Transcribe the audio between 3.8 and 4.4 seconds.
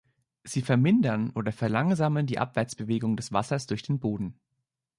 den Boden.